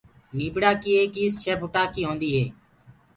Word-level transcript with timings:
نيٚڀڙآ 0.37 0.71
ڪيٚ 0.81 0.97
ايڪ 0.99 1.13
ايس 1.21 1.33
سآت 1.43 1.57
ڦُٽآنٚ 1.61 1.91
ڪيٚ 1.93 2.07
هونٚديٚ 2.07 2.35
هي 2.35 2.43